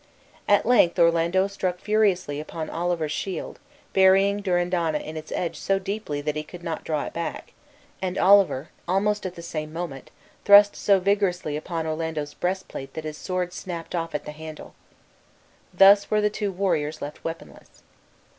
At 0.47 0.65
length 0.65 0.97
Orlando 0.97 1.45
struck 1.45 1.77
furiously 1.77 2.39
upon 2.39 2.71
Oliver's 2.71 3.11
shield, 3.11 3.59
burying 3.93 4.41
Durindana 4.41 4.97
in 4.99 5.15
its 5.15 5.31
edge 5.33 5.57
so 5.59 5.77
deeply 5.77 6.21
that 6.21 6.35
he 6.35 6.41
could 6.41 6.63
not 6.63 6.83
draw 6.83 7.05
it 7.05 7.13
back, 7.13 7.53
and 8.01 8.17
Oliver, 8.17 8.69
almost 8.87 9.27
at 9.27 9.35
the 9.35 9.43
same 9.43 9.71
moment, 9.71 10.09
thrust 10.43 10.75
so 10.75 10.99
vigorously 10.99 11.55
upon 11.55 11.85
Orlando's 11.85 12.33
breastplate 12.33 12.95
that 12.95 13.03
his 13.03 13.15
sword 13.19 13.53
snapped 13.53 13.93
off 13.93 14.15
at 14.15 14.25
the 14.25 14.31
handle. 14.31 14.73
Thus 15.71 16.09
were 16.09 16.19
the 16.19 16.31
two 16.31 16.51
warriors 16.51 16.99
left 17.03 17.23
weaponless. 17.23 17.83